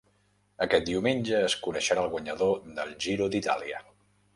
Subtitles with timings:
[0.65, 3.89] Aquest diumenge es coneixerà el guanyador del Giro d'Itàlia.